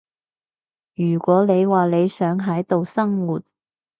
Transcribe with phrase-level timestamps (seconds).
[0.95, 3.43] 如果你話你想喺度生活